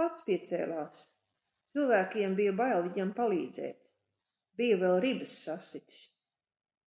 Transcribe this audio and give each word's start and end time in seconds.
Pats 0.00 0.22
piecēlās, 0.28 1.00
cilvēkiem 1.74 2.38
bija 2.44 2.54
bail 2.62 2.80
viņam 2.88 3.12
palīdzēt. 3.20 3.84
Bija 4.64 4.82
vēl 4.88 5.00
ribas 5.10 5.38
sasitis. 5.46 6.04